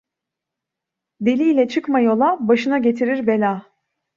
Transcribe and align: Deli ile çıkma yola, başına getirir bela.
Deli 1.21 1.51
ile 1.51 1.67
çıkma 1.67 1.99
yola, 1.99 2.37
başına 2.47 2.77
getirir 2.77 3.27
bela. 3.27 3.65